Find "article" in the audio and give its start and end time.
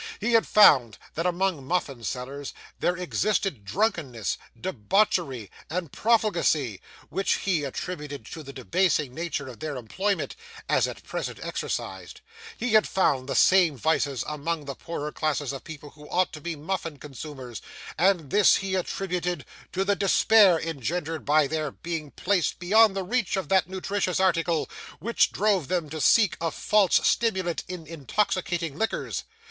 24.19-24.67